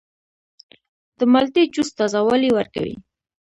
[1.17, 2.95] د مالټې جوس تازه والی ورکوي.